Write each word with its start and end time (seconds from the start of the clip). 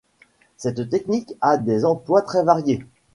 Cette 0.57 0.89
technique 0.89 1.35
a 1.41 1.57
des 1.57 1.85
emplois 1.85 2.23
très 2.23 2.41
variés. 2.43 2.83